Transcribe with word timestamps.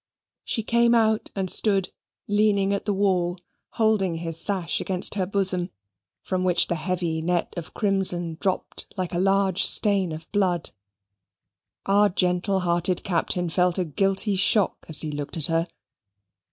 She 0.43 0.63
came 0.63 0.95
out 0.95 1.29
and 1.35 1.47
stood, 1.47 1.91
leaning 2.27 2.73
at 2.73 2.85
the 2.85 2.93
wall, 2.95 3.37
holding 3.73 4.15
this 4.23 4.41
sash 4.41 4.81
against 4.81 5.13
her 5.13 5.27
bosom, 5.27 5.69
from 6.23 6.43
which 6.43 6.65
the 6.65 6.73
heavy 6.75 7.21
net 7.21 7.53
of 7.55 7.75
crimson 7.75 8.35
dropped 8.41 8.87
like 8.97 9.13
a 9.13 9.19
large 9.19 9.63
stain 9.63 10.11
of 10.11 10.25
blood. 10.31 10.71
Our 11.85 12.09
gentle 12.09 12.61
hearted 12.61 13.03
Captain 13.03 13.47
felt 13.47 13.77
a 13.77 13.85
guilty 13.85 14.35
shock 14.35 14.87
as 14.89 15.01
he 15.01 15.11
looked 15.11 15.37
at 15.37 15.45
her. 15.45 15.67